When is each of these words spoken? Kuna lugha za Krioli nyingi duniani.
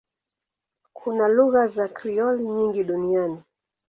Kuna 0.93 1.27
lugha 1.27 1.67
za 1.67 1.87
Krioli 1.87 2.47
nyingi 2.47 2.83
duniani. 2.83 3.41